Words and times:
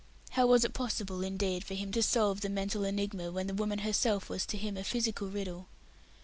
How 0.31 0.47
was 0.47 0.65
it 0.65 0.73
possible, 0.73 1.21
indeed, 1.23 1.63
for 1.63 1.75
him 1.75 1.91
to 1.91 2.01
solve 2.01 2.41
the 2.41 2.49
mental 2.49 2.83
enigma 2.83 3.31
when 3.31 3.45
the 3.45 3.53
woman 3.53 3.77
herself 3.85 4.29
was 4.31 4.47
to 4.47 4.57
him 4.57 4.75
a 4.75 4.83
physical 4.83 5.27
riddle? 5.27 5.67